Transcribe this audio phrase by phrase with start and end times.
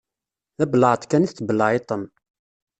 [0.57, 2.03] D abelεeṭ kan i tettbelεiṭem.